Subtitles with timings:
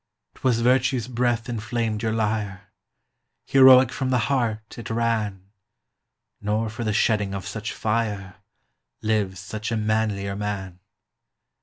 [0.33, 2.71] 'T was virtue's breath inflamed your lyre,
[3.45, 5.51] Heroic from the heart it ran;
[6.41, 8.37] Nor for the shedding of such fire
[9.03, 10.79] Lives since a manlier man.